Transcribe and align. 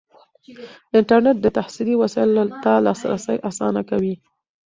انټرنیټ 0.99 1.37
د 1.41 1.47
تحصیلي 1.57 1.95
وسایلو 2.01 2.43
ته 2.63 2.71
لاسرسی 2.85 3.37
اسانه 3.49 3.81
کوي. 3.89 4.13